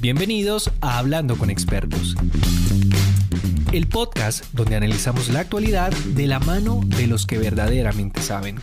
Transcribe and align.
Bienvenidos 0.00 0.70
a 0.80 0.98
Hablando 0.98 1.36
con 1.36 1.50
Expertos, 1.50 2.14
el 3.72 3.88
podcast 3.88 4.44
donde 4.52 4.76
analizamos 4.76 5.28
la 5.28 5.40
actualidad 5.40 5.90
de 5.90 6.28
la 6.28 6.38
mano 6.38 6.82
de 6.84 7.08
los 7.08 7.26
que 7.26 7.36
verdaderamente 7.36 8.22
saben. 8.22 8.60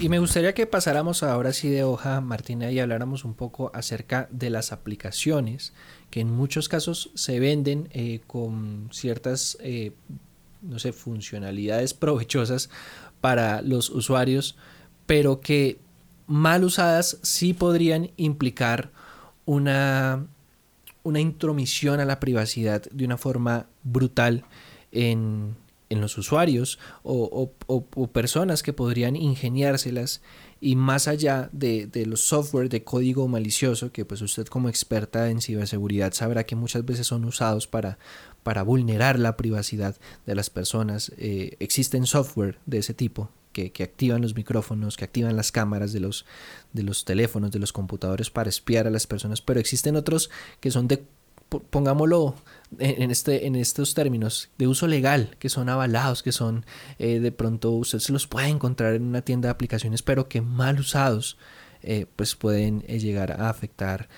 Y 0.00 0.10
me 0.10 0.18
gustaría 0.18 0.52
que 0.52 0.66
pasáramos 0.66 1.22
ahora 1.22 1.54
sí 1.54 1.70
de 1.70 1.82
hoja, 1.84 2.20
Martina, 2.20 2.70
y 2.70 2.78
habláramos 2.78 3.24
un 3.24 3.32
poco 3.32 3.70
acerca 3.72 4.28
de 4.30 4.50
las 4.50 4.70
aplicaciones 4.70 5.72
que 6.10 6.20
en 6.20 6.30
muchos 6.30 6.68
casos 6.68 7.10
se 7.14 7.40
venden 7.40 7.88
eh, 7.92 8.20
con 8.26 8.90
ciertas, 8.92 9.56
eh, 9.62 9.92
no 10.60 10.78
sé, 10.78 10.92
funcionalidades 10.92 11.94
provechosas 11.94 12.68
para 13.22 13.62
los 13.62 13.88
usuarios, 13.88 14.56
pero 15.06 15.40
que 15.40 15.78
mal 16.26 16.64
usadas 16.64 17.16
sí 17.22 17.54
podrían 17.54 18.10
implicar 18.18 18.90
una 19.46 20.26
una 21.02 21.20
intromisión 21.20 22.00
a 22.00 22.04
la 22.04 22.20
privacidad 22.20 22.82
de 22.90 23.04
una 23.04 23.16
forma 23.16 23.66
brutal 23.82 24.44
en, 24.92 25.56
los 25.88 26.16
usuarios 26.18 26.78
o, 27.02 27.50
personas 28.12 28.62
que 28.62 28.72
podrían 28.72 29.16
ingeniárselas 29.16 30.22
y 30.60 30.76
más 30.76 31.08
allá 31.08 31.48
de, 31.52 31.90
los 32.06 32.20
software 32.20 32.68
de 32.68 32.84
código 32.84 33.26
malicioso 33.26 33.90
que 33.90 34.04
pues 34.04 34.22
usted 34.22 34.46
como 34.46 34.68
experta 34.68 35.30
en 35.30 35.40
ciberseguridad 35.40 36.12
sabrá 36.12 36.44
que 36.44 36.54
muchas 36.54 36.84
veces 36.84 37.08
son 37.08 37.24
usados 37.24 37.66
para, 37.66 37.98
para 38.44 38.62
vulnerar 38.62 39.18
la 39.18 39.36
privacidad 39.36 39.96
de 40.26 40.34
las 40.36 40.48
personas 40.48 41.10
eh, 41.16 41.56
existen 41.58 42.06
software 42.06 42.58
de 42.66 42.78
ese 42.78 42.94
tipo 42.94 43.30
que, 43.68 43.82
activan 43.82 44.22
los 44.22 44.34
micrófonos, 44.34 44.96
que 44.96 45.04
activan 45.04 45.36
las 45.36 45.52
cámaras 45.52 45.92
de 45.92 46.00
los, 46.00 46.24
de 46.72 46.82
los 46.82 47.04
teléfonos, 47.04 47.50
de 47.50 47.58
los 47.58 47.72
computadores 47.72 48.30
para 48.30 48.48
espiar 48.48 48.86
a 48.86 48.90
las 48.90 49.06
personas, 49.06 49.40
pero 49.40 49.60
existen 49.60 49.96
otros 49.96 50.30
que 50.60 50.70
son 50.70 50.88
de, 50.88 51.02
pongámoslo 51.58 52.34
en, 52.78 53.10
este, 53.10 53.46
en 53.46 53.56
estos 53.56 53.94
términos, 53.94 54.50
de 54.58 54.68
uso 54.68 54.86
legal, 54.86 55.36
que 55.38 55.48
son 55.48 55.68
avalados, 55.68 56.22
que 56.22 56.32
son 56.32 56.64
eh, 56.98 57.18
de 57.18 57.32
pronto 57.32 57.72
usted 57.72 57.98
se 57.98 58.12
los 58.12 58.26
puede 58.26 58.48
encontrar 58.48 58.94
en 58.94 59.02
una 59.02 59.22
tienda 59.22 59.48
de 59.48 59.52
aplicaciones, 59.52 60.02
pero 60.02 60.28
que 60.28 60.40
mal 60.40 60.78
usados, 60.78 61.36
eh, 61.82 62.06
pues 62.14 62.36
pueden 62.36 62.84
eh, 62.86 62.98
llegar 62.98 63.32
a 63.32 63.50
afectar 63.50 64.08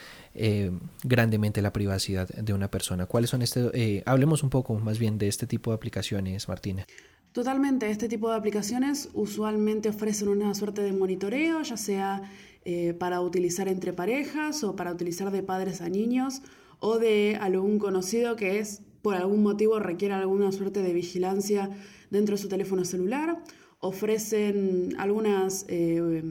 grandemente 1.05 1.61
la 1.61 1.75
privacidad 1.75 2.27
de 2.27 2.55
una 2.55 2.71
persona. 2.71 3.05
¿Cuáles 3.05 3.29
son 3.29 3.43
este? 3.43 4.03
hablemos 4.07 4.43
un 4.43 4.49
poco 4.49 4.75
más 4.77 4.99
bien 4.99 5.19
de 5.19 5.29
este 5.29 5.47
tipo 5.47 5.73
de 5.73 5.75
aplicaciones, 5.75 6.49
Martina. 6.49 6.87
Totalmente, 7.33 7.91
este 7.91 8.11
tipo 8.11 8.29
de 8.29 8.37
aplicaciones 8.37 9.09
usualmente 9.15 9.89
ofrecen 9.89 10.29
una 10.29 10.55
suerte 10.55 10.83
de 10.83 10.93
monitoreo, 10.93 11.63
ya 11.63 11.79
sea 11.79 12.31
eh, 12.67 12.93
para 12.93 13.23
utilizar 13.23 13.69
entre 13.69 13.95
parejas 13.95 14.63
o 14.65 14.77
para 14.77 14.93
utilizar 14.93 15.31
de 15.31 15.43
padres 15.43 15.81
a 15.81 15.89
niños 15.89 16.43
o 16.79 16.99
de 16.99 17.39
algún 17.41 17.79
conocido 17.79 18.37
que 18.37 18.59
es 18.59 18.83
por 19.01 19.15
algún 19.15 19.43
motivo 19.43 19.79
requiere 19.79 20.13
alguna 20.13 20.53
suerte 20.53 20.83
de 20.83 20.93
vigilancia 20.93 21.71
dentro 22.11 22.37
de 22.37 22.43
su 22.43 22.49
teléfono 22.49 22.85
celular. 22.85 23.43
Ofrecen 23.81 24.95
algunas 24.99 25.65
eh, 25.69 26.23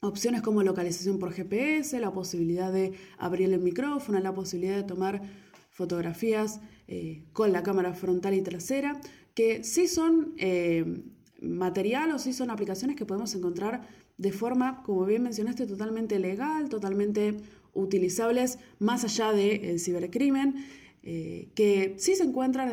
opciones 0.00 0.42
como 0.42 0.64
localización 0.64 1.20
por 1.20 1.32
GPS, 1.32 2.00
la 2.00 2.12
posibilidad 2.12 2.72
de 2.72 2.94
abrir 3.16 3.52
el 3.52 3.60
micrófono, 3.60 4.18
la 4.18 4.34
posibilidad 4.34 4.76
de 4.76 4.82
tomar 4.82 5.22
fotografías 5.70 6.60
eh, 6.88 7.24
con 7.32 7.52
la 7.52 7.62
cámara 7.62 7.94
frontal 7.94 8.34
y 8.34 8.42
trasera 8.42 9.00
que 9.36 9.62
sí 9.62 9.86
son 9.86 10.34
eh, 10.38 11.02
material 11.40 12.10
o 12.10 12.18
sí 12.18 12.32
son 12.32 12.50
aplicaciones 12.50 12.96
que 12.96 13.04
podemos 13.04 13.34
encontrar 13.34 13.82
de 14.16 14.32
forma, 14.32 14.82
como 14.82 15.04
bien 15.04 15.22
mencionaste, 15.22 15.66
totalmente 15.66 16.18
legal, 16.18 16.70
totalmente 16.70 17.36
utilizables 17.74 18.58
más 18.78 19.04
allá 19.04 19.32
del 19.32 19.78
cibercrimen. 19.78 20.56
Eh, 21.08 21.50
que 21.54 21.94
sí 21.98 22.16
se 22.16 22.24
encuentran 22.24 22.68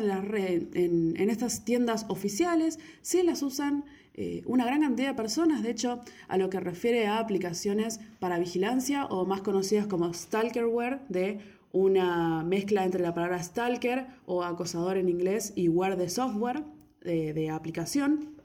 en, 0.74 1.30
estas 1.30 1.64
tiendas 1.64 2.04
oficiales, 2.08 2.80
sí 3.00 3.22
las 3.22 3.42
usan 3.42 3.84
eh, 4.14 4.42
una 4.46 4.64
gran 4.64 4.80
cantidad 4.80 5.10
de 5.10 5.14
personas, 5.14 5.62
de 5.62 5.70
hecho, 5.70 6.00
a 6.26 6.36
lo 6.36 6.50
que 6.50 6.58
refiere 6.58 7.06
a 7.06 7.20
aplicaciones 7.20 8.00
para 8.18 8.40
vigilancia 8.40 9.04
o 9.04 9.24
más 9.24 9.42
conocidas 9.42 9.86
como 9.86 10.12
Stalkerware 10.12 11.02
de 11.08 11.38
una 11.74 12.44
mezcla 12.44 12.84
entre 12.84 13.02
la 13.02 13.12
palabra 13.12 13.42
stalker 13.42 14.06
o 14.26 14.44
acosador 14.44 14.96
en 14.96 15.08
inglés 15.08 15.52
y 15.56 15.68
ware 15.68 15.96
de 15.96 16.08
software 16.08 16.62
de, 17.02 17.50
aplicación. 17.50 18.36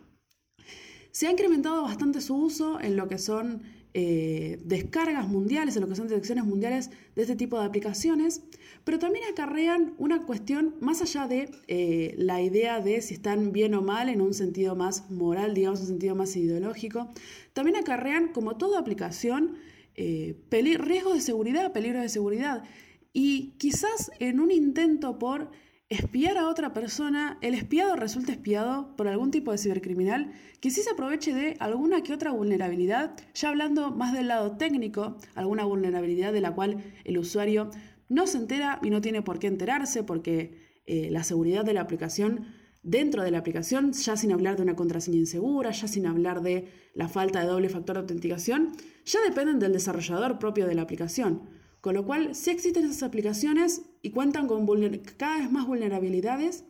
Se 1.12 1.28
ha 1.28 1.31
incrementado 1.31 1.84
bastante 1.84 2.22
su 2.22 2.35
uso 2.35 2.81
en 2.81 2.97
lo 2.97 3.07
que 3.07 3.19
son 3.19 3.62
eh, 3.94 4.59
descargas 4.66 5.28
mundiales, 5.28 5.75
en 5.75 5.84
lo 5.84 5.88
que 5.88 5.95
son 5.95 6.07
detecciones 6.07 6.44
mundiales 6.44 6.89
de 7.16 7.22
este 7.22 7.35
tipo 7.35 7.59
de 7.59 7.68
aplicaciones, 7.68 8.41
pero 8.84 8.97
también 8.97 9.25
acarrean 9.31 9.94
una 10.00 10.23
cuestión 10.23 10.73
más 10.81 11.03
allá 11.03 11.28
de 11.28 11.51
eh, 11.68 12.16
la 12.18 12.41
idea 12.41 12.81
de 12.81 13.00
si 13.01 13.13
están 13.13 13.51
bien 13.51 13.75
o 13.75 13.84
mal 13.84 14.09
en 14.09 14.22
un 14.22 14.34
sentido 14.34 14.75
más 14.75 15.12
moral, 15.12 15.53
digamos, 15.53 15.81
un 15.81 15.88
sentido 15.88 16.16
más 16.16 16.35
ideológico, 16.35 17.12
también 17.53 17.78
acarrean, 17.78 18.29
como 18.29 18.57
toda 18.57 18.79
aplicación, 18.79 19.56
eh, 19.94 20.35
riesgos 20.50 21.13
de 21.13 21.22
seguridad, 21.22 21.72
peligros 21.73 22.01
de 22.01 22.09
seguridad. 22.09 22.63
Y 23.13 23.53
quizás 23.57 24.11
en 24.19 24.39
un 24.39 24.51
intento 24.51 25.17
por 25.17 25.49
espiar 25.89 26.37
a 26.37 26.47
otra 26.47 26.71
persona, 26.71 27.39
el 27.41 27.55
espiado 27.55 27.95
resulta 27.95 28.31
espiado 28.31 28.95
por 28.95 29.07
algún 29.07 29.31
tipo 29.31 29.51
de 29.51 29.57
cibercriminal 29.57 30.31
que 30.61 30.69
sí 30.69 30.81
se 30.81 30.91
aproveche 30.91 31.33
de 31.33 31.55
alguna 31.59 32.03
que 32.03 32.13
otra 32.13 32.31
vulnerabilidad, 32.31 33.15
ya 33.33 33.49
hablando 33.49 33.89
más 33.91 34.13
del 34.13 34.27
lado 34.27 34.55
técnico, 34.57 35.17
alguna 35.33 35.65
vulnerabilidad 35.65 36.31
de 36.31 36.41
la 36.41 36.53
cual 36.53 36.83
el 37.05 37.17
usuario 37.17 37.71
no 38.07 38.27
se 38.27 38.37
entera 38.37 38.79
y 38.83 38.91
no 38.91 39.01
tiene 39.01 39.23
por 39.23 39.39
qué 39.39 39.47
enterarse 39.47 40.03
porque 40.03 40.81
eh, 40.85 41.09
la 41.11 41.23
seguridad 41.23 41.65
de 41.65 41.73
la 41.73 41.81
aplicación 41.81 42.45
dentro 42.83 43.23
de 43.23 43.31
la 43.31 43.39
aplicación, 43.39 43.91
ya 43.93 44.15
sin 44.15 44.31
hablar 44.31 44.55
de 44.55 44.63
una 44.63 44.75
contraseña 44.75 45.17
insegura, 45.17 45.71
ya 45.71 45.87
sin 45.87 46.05
hablar 46.05 46.41
de 46.41 46.67
la 46.93 47.07
falta 47.07 47.41
de 47.41 47.47
doble 47.47 47.69
factor 47.69 47.95
de 47.95 48.01
autenticación, 48.01 48.71
ya 49.05 49.19
dependen 49.21 49.59
del 49.59 49.73
desarrollador 49.73 50.39
propio 50.39 50.67
de 50.67 50.75
la 50.75 50.83
aplicación. 50.83 51.58
Con 51.81 51.95
lo 51.95 52.06
cual, 52.06 52.35
sí 52.35 52.50
existen 52.50 52.85
esas 52.85 53.03
aplicaciones 53.03 53.84
y 54.01 54.12
cuentan 54.12 54.47
con 54.47 54.66
cada 55.17 55.38
vez 55.40 55.51
más 55.51 55.66
vulnerabilidades. 55.66 56.66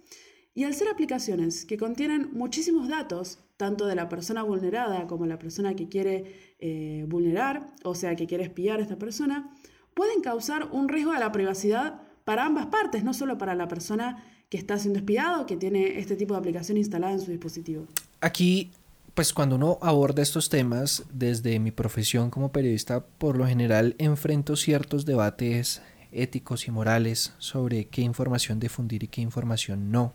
Y 0.54 0.64
al 0.66 0.74
ser 0.74 0.88
aplicaciones 0.90 1.66
que 1.66 1.78
contienen 1.78 2.30
muchísimos 2.34 2.88
datos, 2.88 3.40
tanto 3.58 3.86
de 3.88 3.96
la 3.96 4.10
persona 4.10 4.44
vulnerada 4.44 5.08
como 5.08 5.26
la 5.26 5.40
persona 5.40 5.76
que 5.76 5.90
quiere 5.90 6.56
eh, 6.60 7.06
vulnerar, 7.08 7.74
o 7.84 7.96
sea, 7.96 8.16
que 8.16 8.28
quiere 8.28 8.44
espiar 8.44 8.80
a 8.80 8.84
esta 8.84 8.98
persona, 8.98 9.54
pueden 9.94 10.22
causar 10.22 10.70
un 10.72 10.90
riesgo 10.90 11.12
a 11.12 11.20
la 11.20 11.32
privacidad 11.32 12.02
para 12.24 12.46
ambas 12.46 12.68
partes, 12.68 13.04
no 13.04 13.14
solo 13.14 13.38
para 13.38 13.56
la 13.56 13.68
persona 13.68 14.24
que 14.50 14.58
está 14.58 14.78
siendo 14.78 15.00
espiada 15.00 15.42
o 15.42 15.46
que 15.46 15.58
tiene 15.58 16.00
este 16.00 16.16
tipo 16.16 16.34
de 16.34 16.40
aplicación 16.40 16.78
instalada 16.78 17.14
en 17.14 17.20
su 17.20 17.32
dispositivo. 17.32 17.88
Aquí 18.22 18.72
pues 19.20 19.34
cuando 19.34 19.58
uno 19.58 19.80
aborda 19.82 20.22
estos 20.22 20.48
temas 20.48 21.04
desde 21.12 21.60
mi 21.60 21.72
profesión 21.72 22.30
como 22.30 22.54
periodista, 22.54 23.06
por 23.06 23.36
lo 23.36 23.46
general 23.46 23.94
enfrento 23.98 24.56
ciertos 24.56 25.06
debates 25.06 25.82
éticos 26.14 26.70
y 26.70 26.72
morales 26.72 27.34
sobre 27.38 27.90
qué 27.90 28.02
información 28.02 28.62
difundir 28.62 29.04
y 29.04 29.10
qué 29.10 29.20
información 29.20 29.92
no. 29.92 30.14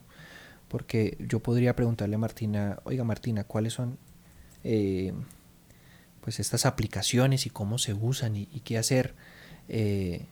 Porque 0.69 1.19
yo 1.21 1.41
podría 1.41 1.77
preguntarle 1.77 2.15
a 2.15 2.19
Martina, 2.19 2.79
oiga 2.85 3.05
Martina, 3.05 3.45
¿cuáles 3.45 3.75
son 3.75 3.99
eh, 4.63 5.13
pues 6.23 6.41
estas 6.41 6.65
aplicaciones 6.65 7.45
y 7.45 7.51
cómo 7.51 7.77
se 7.77 7.93
usan 7.93 8.37
y, 8.37 8.47
qué 8.47 8.79
hacer? 8.79 9.15
Eh, 9.69 10.25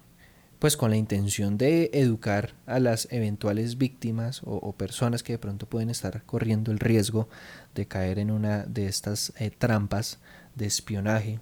pues 0.63 0.77
con 0.77 0.91
la 0.91 0.97
intención 0.97 1.59
de 1.59 1.91
educar 1.93 2.55
a 2.67 2.79
las 2.79 3.09
eventuales 3.11 3.79
víctimas 3.79 4.43
o, 4.45 4.73
personas 4.75 5.25
que 5.25 5.33
de 5.33 5.41
pronto 5.41 5.67
pueden 5.67 5.91
estar 5.91 6.23
corriendo 6.23 6.71
el 6.71 6.79
riesgo 6.79 7.29
de 7.75 7.89
caer 7.89 8.21
en 8.21 8.31
una 8.31 8.63
de 8.67 8.87
estas 8.87 9.33
eh, 9.41 9.51
trampas 9.51 10.21
de 10.55 10.67
espionaje. 10.67 11.41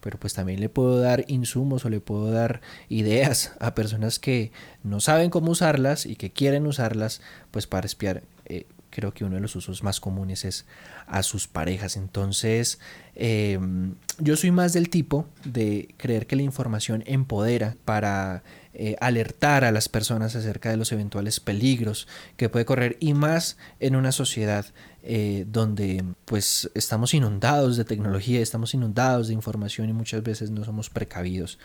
Pero 0.00 0.18
pues 0.18 0.32
también 0.32 0.58
le 0.58 0.70
puedo 0.70 0.98
dar 0.98 1.26
insumos 1.28 1.84
o 1.84 1.90
le 1.90 2.00
puedo 2.00 2.30
dar 2.30 2.62
ideas 2.88 3.52
a 3.60 3.74
personas 3.74 4.18
que 4.18 4.52
no 4.82 5.00
saben 5.00 5.28
cómo 5.28 5.50
usarlas 5.52 6.06
y 6.06 6.16
que 6.16 6.30
quieren 6.30 6.66
usarlas 6.66 7.20
pues 7.50 7.66
para 7.66 7.84
espiar. 7.84 8.22
Eh, 8.46 8.64
creo 8.88 9.12
que 9.12 9.24
uno 9.24 9.34
de 9.34 9.40
los 9.40 9.56
usos 9.56 9.82
más 9.82 10.00
comunes 10.00 10.44
es 10.44 10.66
a 11.06 11.22
sus 11.22 11.48
parejas. 11.48 11.96
Entonces, 11.96 12.78
em, 13.16 13.96
yo 14.18 14.36
soy 14.36 14.50
más 14.50 14.72
del 14.72 14.90
tipo 14.90 15.26
de 15.44 15.94
creer 15.96 16.26
que 16.26 16.36
la 16.36 16.42
información 16.42 17.02
empodera 17.06 17.76
para 17.84 18.44
eh, 18.74 18.96
alertar 19.00 19.66
a 19.66 19.70
las 19.70 19.90
personas 19.90 20.34
acerca 20.34 20.70
de 20.70 20.78
los 20.78 20.92
eventuales 20.92 21.40
peligros 21.40 22.08
que 22.38 22.48
puede 22.48 22.64
correr 22.64 22.96
y 23.00 23.12
más 23.12 23.58
en 23.80 23.96
una 23.96 24.12
sociedad 24.12 24.64
eh, 25.02 25.44
donde 25.46 26.02
pues 26.24 26.70
estamos 26.74 27.12
inundados 27.12 27.76
de 27.76 27.84
tecnología, 27.84 28.40
estamos 28.40 28.72
inundados 28.72 29.28
de 29.28 29.34
información 29.34 29.90
y 29.90 29.92
muchas 29.92 30.22
veces 30.22 30.50
no 30.50 30.64
somos 30.64 30.88
precavidos 30.88 31.58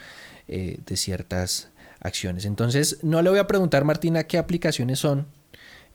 eh, 0.50 0.80
de 0.86 0.98
ciertas 0.98 1.70
acciones. 2.02 2.44
Entonces 2.44 2.98
no 3.04 3.22
le 3.22 3.30
voy 3.30 3.40
a 3.40 3.48
preguntar 3.48 3.86
Martina 3.86 4.26
qué 4.26 4.38
aplicaciones 4.38 5.00
son 5.00 5.28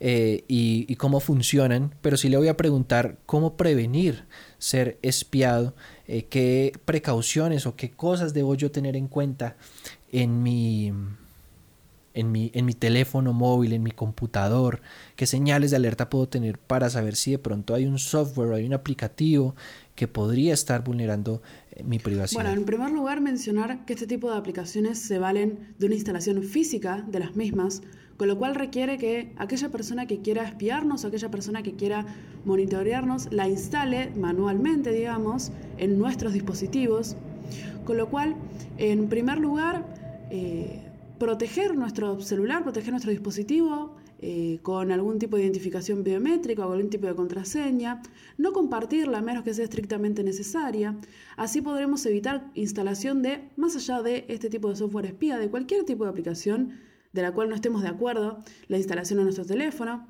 y, 0.00 0.42
y, 0.48 0.96
cómo 0.96 1.20
funcionan, 1.20 1.94
pero 2.00 2.16
sí 2.16 2.28
le 2.28 2.36
voy 2.36 2.48
a 2.48 2.56
preguntar 2.56 3.18
cómo 3.24 3.56
prevenir 3.56 4.24
ser 4.58 4.98
espiado, 5.02 5.76
qué 6.28 6.72
precauciones 6.84 7.66
o 7.66 7.76
qué 7.76 7.92
cosas 7.92 8.34
debo 8.34 8.56
yo 8.56 8.72
tener 8.72 8.96
en 8.96 9.06
cuenta 9.06 9.54
en 10.12 10.42
mi, 10.42 10.92
en 12.14 12.30
mi, 12.30 12.50
en 12.54 12.66
mi 12.66 12.74
teléfono 12.74 13.32
móvil, 13.32 13.72
en 13.72 13.82
mi 13.82 13.90
computador, 13.90 14.80
qué 15.16 15.26
señales 15.26 15.70
de 15.70 15.78
alerta 15.78 16.10
puedo 16.10 16.28
tener 16.28 16.58
para 16.58 16.90
saber 16.90 17.16
si 17.16 17.32
de 17.32 17.38
pronto 17.38 17.74
hay 17.74 17.86
un 17.86 17.98
software 17.98 18.50
o 18.50 18.54
hay 18.54 18.66
un 18.66 18.74
aplicativo 18.74 19.56
que 19.94 20.08
podría 20.08 20.54
estar 20.54 20.84
vulnerando 20.84 21.42
eh, 21.72 21.82
mi 21.82 21.98
privacidad. 21.98 22.42
Bueno, 22.42 22.58
en 22.58 22.64
primer 22.64 22.90
lugar 22.90 23.20
mencionar 23.20 23.84
que 23.84 23.94
este 23.94 24.06
tipo 24.06 24.30
de 24.30 24.36
aplicaciones 24.36 24.98
se 24.98 25.18
valen 25.18 25.74
de 25.78 25.86
una 25.86 25.94
instalación 25.94 26.42
física 26.42 27.04
de 27.08 27.18
las 27.18 27.34
mismas, 27.34 27.82
con 28.16 28.28
lo 28.28 28.38
cual 28.38 28.54
requiere 28.54 28.98
que 28.98 29.32
aquella 29.36 29.70
persona 29.70 30.06
que 30.06 30.20
quiera 30.20 30.44
espiarnos, 30.44 31.04
aquella 31.04 31.30
persona 31.30 31.62
que 31.62 31.74
quiera 31.74 32.06
monitorearnos, 32.44 33.32
la 33.32 33.48
instale 33.48 34.10
manualmente, 34.14 34.92
digamos, 34.92 35.50
en 35.78 35.98
nuestros 35.98 36.32
dispositivos. 36.32 37.16
Con 37.84 37.96
lo 37.96 38.08
cual, 38.08 38.36
en 38.78 39.08
primer 39.08 39.38
lugar, 39.38 39.84
eh, 40.34 40.80
proteger 41.18 41.76
nuestro 41.76 42.18
celular, 42.22 42.62
proteger 42.62 42.90
nuestro 42.90 43.10
dispositivo 43.10 43.94
eh, 44.22 44.60
con 44.62 44.90
algún 44.90 45.18
tipo 45.18 45.36
de 45.36 45.42
identificación 45.42 46.02
biométrica 46.02 46.66
o 46.66 46.72
algún 46.72 46.88
tipo 46.88 47.06
de 47.06 47.14
contraseña, 47.14 48.00
no 48.38 48.54
compartirla 48.54 49.18
a 49.18 49.20
menos 49.20 49.44
que 49.44 49.52
sea 49.52 49.64
estrictamente 49.64 50.24
necesaria. 50.24 50.96
Así 51.36 51.60
podremos 51.60 52.06
evitar 52.06 52.50
instalación 52.54 53.20
de, 53.20 53.50
más 53.56 53.76
allá 53.76 54.00
de 54.00 54.24
este 54.28 54.48
tipo 54.48 54.70
de 54.70 54.76
software 54.76 55.04
espía, 55.04 55.36
de 55.36 55.50
cualquier 55.50 55.84
tipo 55.84 56.04
de 56.04 56.10
aplicación 56.10 56.80
de 57.12 57.20
la 57.20 57.32
cual 57.32 57.50
no 57.50 57.54
estemos 57.54 57.82
de 57.82 57.88
acuerdo, 57.88 58.38
la 58.68 58.78
instalación 58.78 59.18
en 59.18 59.26
nuestro 59.26 59.44
teléfono. 59.44 60.08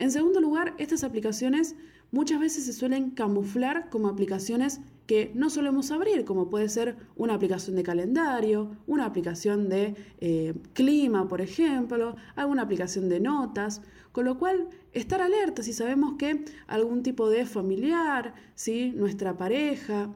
En 0.00 0.10
segundo 0.10 0.40
lugar, 0.40 0.74
estas 0.78 1.04
aplicaciones 1.04 1.76
muchas 2.10 2.40
veces 2.40 2.64
se 2.64 2.72
suelen 2.72 3.10
camuflar 3.10 3.88
como 3.88 4.08
aplicaciones 4.08 4.80
que 5.10 5.32
no 5.34 5.50
solemos 5.50 5.90
abrir, 5.90 6.24
como 6.24 6.48
puede 6.48 6.68
ser 6.68 6.96
una 7.16 7.34
aplicación 7.34 7.74
de 7.74 7.82
calendario, 7.82 8.76
una 8.86 9.06
aplicación 9.06 9.68
de 9.68 9.96
eh, 10.20 10.54
clima, 10.72 11.26
por 11.26 11.40
ejemplo, 11.40 12.14
alguna 12.36 12.62
aplicación 12.62 13.08
de 13.08 13.18
notas, 13.18 13.82
con 14.12 14.24
lo 14.24 14.38
cual 14.38 14.68
estar 14.92 15.20
alerta 15.20 15.64
si 15.64 15.72
sabemos 15.72 16.14
que 16.16 16.44
algún 16.68 17.02
tipo 17.02 17.28
de 17.28 17.44
familiar, 17.44 18.34
¿sí? 18.54 18.92
nuestra 18.94 19.36
pareja 19.36 20.14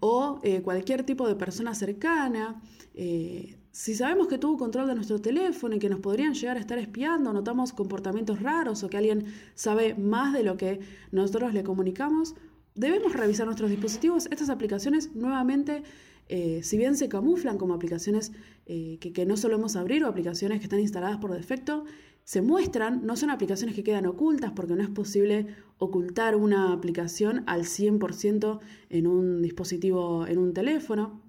o 0.00 0.40
eh, 0.42 0.62
cualquier 0.62 1.04
tipo 1.04 1.28
de 1.28 1.34
persona 1.34 1.74
cercana, 1.74 2.62
eh, 2.94 3.58
si 3.70 3.94
sabemos 3.94 4.28
que 4.28 4.38
tuvo 4.38 4.56
control 4.56 4.86
de 4.86 4.94
nuestro 4.94 5.20
teléfono 5.20 5.76
y 5.76 5.78
que 5.78 5.90
nos 5.90 6.00
podrían 6.00 6.32
llegar 6.32 6.56
a 6.56 6.60
estar 6.60 6.78
espiando, 6.78 7.34
notamos 7.34 7.74
comportamientos 7.74 8.40
raros 8.40 8.82
o 8.82 8.88
que 8.88 8.96
alguien 8.96 9.26
sabe 9.54 9.94
más 9.94 10.32
de 10.32 10.42
lo 10.42 10.56
que 10.56 10.80
nosotros 11.12 11.52
le 11.52 11.64
comunicamos, 11.64 12.34
debemos 12.74 13.12
revisar 13.12 13.46
nuestros 13.46 13.70
dispositivos. 13.70 14.26
Estas 14.30 14.50
aplicaciones 14.50 15.14
nuevamente, 15.14 15.82
eh, 16.28 16.60
si 16.62 16.76
bien 16.76 16.96
se 16.96 17.08
camuflan 17.08 17.58
como 17.58 17.74
aplicaciones 17.74 18.32
eh, 18.66 18.98
que, 18.98 19.26
no 19.26 19.36
solemos 19.36 19.76
abrir 19.76 20.04
o 20.04 20.08
aplicaciones 20.08 20.58
que 20.58 20.64
están 20.64 20.80
instaladas 20.80 21.18
por 21.18 21.32
defecto, 21.32 21.84
se 22.24 22.40
muestran, 22.40 23.04
no 23.04 23.16
son 23.16 23.30
aplicaciones 23.30 23.74
que 23.74 23.84
quedan 23.84 24.06
ocultas 24.06 24.52
porque 24.52 24.74
no 24.74 24.82
es 24.82 24.88
posible 24.88 25.46
ocultar 25.78 26.36
una 26.36 26.72
aplicación 26.72 27.44
al 27.46 27.64
100% 27.64 28.60
en 28.88 29.06
un 29.06 29.42
dispositivo, 29.42 30.26
en 30.26 30.38
un 30.38 30.54
teléfono. 30.54 31.22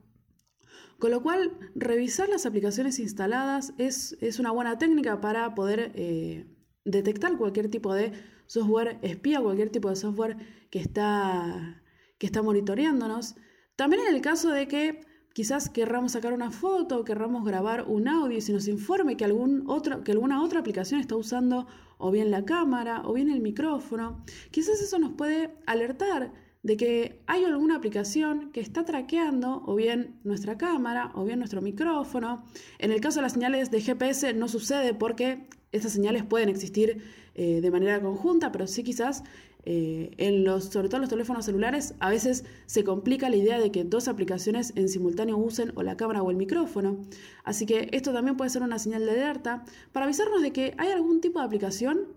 Con 0.97 1.11
lo 1.11 1.21
cual, 1.21 1.51
revisar 1.75 2.29
las 2.29 2.45
aplicaciones 2.45 2.99
instaladas 2.99 3.73
es, 3.77 4.15
una 4.39 4.51
buena 4.51 4.77
técnica 4.77 5.19
para 5.19 5.53
poder 5.53 5.91
eh, 5.95 6.45
detectar 6.85 7.37
cualquier 7.37 7.69
tipo 7.69 7.93
de 7.93 8.13
software 8.47 8.99
espía, 9.01 9.41
cualquier 9.41 9.69
tipo 9.69 9.89
de 9.89 9.95
software 9.95 10.37
que 10.69 10.79
está, 10.79 11.81
que 12.17 12.25
está 12.25 12.41
monitoreándonos. 12.41 13.35
También 13.75 14.03
en 14.07 14.15
el 14.15 14.21
caso 14.21 14.49
de 14.51 14.67
que 14.67 15.01
quizás 15.33 15.69
querramos 15.69 16.13
sacar 16.13 16.33
una 16.33 16.49
foto, 16.51 17.03
querramos 17.03 17.43
grabar 17.43 17.85
un 17.87 18.07
audio 18.07 18.37
y 18.37 18.41
se 18.41 18.53
nos 18.53 18.67
informe 18.67 19.17
que, 19.17 19.25
algún 19.25 19.63
otro, 19.67 20.03
que 20.03 20.13
alguna 20.13 20.41
otra 20.41 20.61
aplicación 20.61 21.01
está 21.01 21.15
usando 21.17 21.67
o 21.97 22.09
bien 22.11 22.31
la 22.31 22.45
cámara 22.45 23.01
o 23.03 23.13
bien 23.13 23.29
el 23.29 23.41
micrófono, 23.41 24.23
quizás 24.51 24.81
eso 24.81 24.97
nos 24.97 25.11
puede 25.13 25.57
alertar 25.65 26.31
de 26.63 26.77
que 26.77 27.21
hay 27.27 27.43
alguna 27.43 27.75
aplicación 27.75 28.49
que 28.51 28.59
está 28.59 28.85
traqueando 28.85 29.61
o 29.67 29.75
bien 29.75 30.19
nuestra 30.23 30.57
cámara 30.57 31.11
o 31.13 31.23
bien 31.23 31.37
nuestro 31.37 31.61
micrófono. 31.61 32.43
En 32.79 32.91
el 32.91 33.01
caso 33.01 33.19
de 33.19 33.23
las 33.23 33.33
señales 33.33 33.69
de 33.69 33.81
GPS 33.81 34.33
no 34.33 34.47
sucede 34.47 34.93
porque 34.93 35.47
estas 35.75 35.93
señales 35.93 36.23
pueden 36.23 36.49
existir 36.49 37.01
eh, 37.35 37.61
de 37.61 37.71
manera 37.71 38.01
conjunta, 38.01 38.51
pero 38.51 38.67
sí 38.67 38.83
quizás 38.83 39.23
eh, 39.67 40.11
en 40.17 40.43
los, 40.43 40.65
sobre 40.65 40.89
todo 40.89 40.97
en 40.97 41.01
los 41.01 41.09
teléfonos 41.09 41.45
celulares, 41.45 41.95
a 41.99 42.09
veces 42.09 42.45
se 42.67 42.83
complica 42.83 43.29
la 43.29 43.35
idea 43.35 43.59
de 43.59 43.71
que 43.71 43.83
dos 43.83 44.07
aplicaciones 44.07 44.73
en 44.75 44.89
simultáneo 44.89 45.37
usen 45.37 45.71
o 45.75 45.81
la 45.81 45.97
cámara 45.97 46.21
o 46.21 46.29
el 46.29 46.37
micrófono. 46.37 46.99
Así 47.43 47.65
que 47.65 47.89
esto 47.91 48.13
también 48.13 48.37
puede 48.37 48.51
ser 48.51 48.61
una 48.61 48.77
señal 48.77 49.05
de 49.05 49.11
alerta 49.11 49.65
para 49.91 50.05
avisarnos 50.05 50.43
de 50.43 50.51
que 50.51 50.75
hay 50.77 50.89
algún 50.89 51.19
tipo 51.19 51.39
de 51.39 51.45
aplicación 51.45 52.07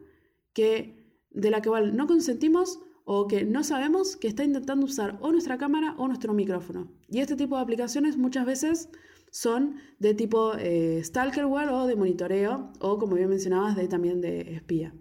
que, 0.53 0.95
de 1.31 1.51
la 1.51 1.63
que 1.63 1.71
no 1.71 2.07
consentimos 2.07 2.81
o 3.05 3.27
que 3.27 3.45
no 3.45 3.65
sabemos 3.65 4.17
que 4.17 4.29
está 4.29 4.45
intentando 4.45 4.85
usar 4.85 5.17
o 5.23 5.33
nuestra 5.33 5.57
cámara 5.57 5.95
o 5.97 6.07
nuestro 6.07 6.35
micrófono. 6.35 6.93
Y 7.09 7.21
este 7.21 7.37
tipo 7.37 7.57
de 7.57 7.63
aplicaciones 7.63 8.19
muchas 8.19 8.45
veces 8.45 8.91
son 9.31 9.77
de 9.99 10.15
tipo 10.15 10.55
eh, 10.55 11.01
stalkerware 11.05 11.69
o 11.69 11.87
de 11.87 11.97
monitoreo 11.97 12.71
o 12.81 12.99
como 12.99 13.17
bien 13.17 13.29
mencionabas 13.29 13.77
de 13.77 13.89
también 13.89 14.21
de 14.21 14.55
espía. 14.55 14.93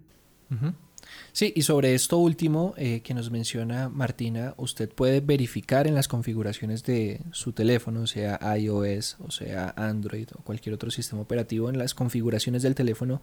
Sí, 1.32 1.54
y 1.56 1.62
sobre 1.62 1.94
esto 1.94 2.18
último 2.18 2.74
eh, 2.78 3.02
que 3.02 3.14
nos 3.14 3.30
menciona 3.32 3.90
Martina, 3.90 4.54
usted 4.58 4.90
puede 4.90 5.22
verificar 5.22 5.88
en 5.88 5.96
las 5.96 6.08
configuraciones 6.08 6.84
de 6.84 7.22
su 7.32 7.54
teléfono, 7.54 8.08
sea 8.08 8.40
iOS 8.58 9.18
o 9.20 9.32
sea 9.32 9.74
Android 9.78 10.28
o 10.38 10.42
cualquier 10.44 10.76
otro 10.76 10.90
sistema 10.90 11.22
operativo, 11.22 11.70
en 11.70 11.78
las 11.78 11.94
configuraciones 11.94 12.64
del 12.64 12.76
teléfono, 12.76 13.22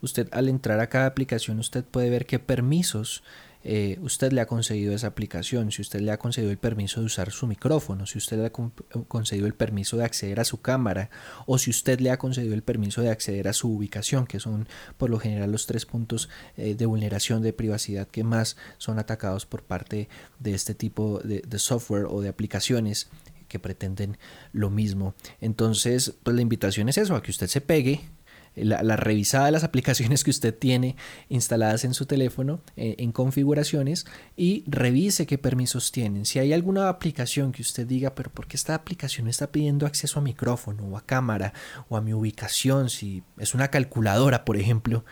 usted 0.00 0.28
al 0.32 0.48
entrar 0.48 0.80
a 0.80 0.88
cada 0.88 1.06
aplicación, 1.06 1.58
usted 1.58 1.84
puede 1.84 2.10
ver 2.10 2.26
qué 2.26 2.38
permisos 2.38 3.22
eh, 3.62 3.98
usted 4.00 4.32
le 4.32 4.40
ha 4.40 4.46
concedido 4.46 4.94
esa 4.94 5.08
aplicación, 5.08 5.70
si 5.70 5.82
usted 5.82 6.00
le 6.00 6.10
ha 6.10 6.18
concedido 6.18 6.50
el 6.50 6.58
permiso 6.58 7.00
de 7.00 7.06
usar 7.06 7.30
su 7.30 7.46
micrófono, 7.46 8.06
si 8.06 8.18
usted 8.18 8.38
le 8.38 8.46
ha 8.46 8.50
concedido 8.50 9.46
el 9.46 9.54
permiso 9.54 9.96
de 9.96 10.04
acceder 10.04 10.40
a 10.40 10.44
su 10.44 10.60
cámara 10.60 11.10
o 11.46 11.58
si 11.58 11.70
usted 11.70 12.00
le 12.00 12.10
ha 12.10 12.18
concedido 12.18 12.54
el 12.54 12.62
permiso 12.62 13.02
de 13.02 13.10
acceder 13.10 13.48
a 13.48 13.52
su 13.52 13.70
ubicación, 13.70 14.26
que 14.26 14.40
son 14.40 14.66
por 14.96 15.10
lo 15.10 15.18
general 15.18 15.52
los 15.52 15.66
tres 15.66 15.84
puntos 15.84 16.28
eh, 16.56 16.74
de 16.74 16.86
vulneración 16.86 17.42
de 17.42 17.52
privacidad 17.52 18.08
que 18.08 18.24
más 18.24 18.56
son 18.78 18.98
atacados 18.98 19.44
por 19.44 19.62
parte 19.62 20.08
de 20.38 20.54
este 20.54 20.74
tipo 20.74 21.20
de, 21.20 21.42
de 21.46 21.58
software 21.58 22.06
o 22.08 22.22
de 22.22 22.28
aplicaciones 22.28 23.08
que 23.50 23.58
pretenden 23.58 24.16
lo 24.52 24.70
mismo. 24.70 25.14
Entonces, 25.40 26.14
pues 26.22 26.34
la 26.34 26.40
invitación 26.40 26.88
es 26.88 26.96
eso, 26.96 27.14
a 27.16 27.22
que 27.22 27.32
usted 27.32 27.48
se 27.48 27.60
pegue 27.60 28.08
la, 28.56 28.96
revisada 28.96 29.46
de 29.46 29.52
las 29.52 29.64
aplicaciones 29.64 30.24
que 30.24 30.30
usted 30.30 30.54
tiene 30.54 30.96
instaladas 31.28 31.84
en 31.84 31.94
su 31.94 32.06
teléfono 32.06 32.60
eh, 32.76 32.96
en 32.98 33.12
configuraciones 33.12 34.06
y 34.36 34.64
revise 34.66 35.26
qué 35.26 35.38
permisos 35.38 35.92
tienen. 35.92 36.26
Si 36.26 36.38
hay 36.38 36.52
alguna 36.52 36.88
aplicación 36.88 37.52
que 37.52 37.62
usted 37.62 37.86
diga, 37.86 38.14
pero 38.14 38.30
¿por 38.30 38.46
qué 38.46 38.56
esta 38.56 38.74
aplicación 38.74 39.28
está 39.28 39.52
pidiendo 39.52 39.86
acceso 39.86 40.18
a 40.18 40.22
micrófono 40.22 40.84
o 40.84 40.96
a 40.96 41.06
cámara 41.06 41.52
o 41.88 41.96
a 41.96 42.00
mi 42.00 42.12
ubicación? 42.12 42.90
Si 42.90 43.22
es 43.38 43.54
una 43.54 43.68
calculadora, 43.68 44.44
por 44.44 44.56
ejemplo, 44.56 45.04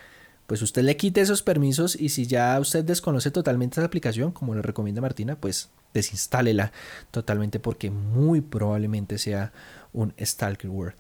pues 0.47 0.62
usted 0.62 0.83
le 0.83 0.97
quite 0.97 1.21
esos 1.21 1.42
permisos 1.42 1.95
y 1.95 2.09
si 2.09 2.26
ya 2.26 2.59
usted 2.59 2.83
desconoce 2.83 3.30
totalmente 3.30 3.75
esa 3.75 3.87
aplicación, 3.87 4.33
como 4.33 4.54
le 4.54 4.62
recomienda 4.62 5.02
Martina, 5.02 5.37
pues 5.37 5.71
desinstálela 5.92 6.73
totalmente 7.11 7.61
porque 7.61 7.90
muy 7.90 8.40
probablemente 8.40 9.18
sea 9.18 9.52
un 9.92 10.14
stalkerware. 10.18 10.97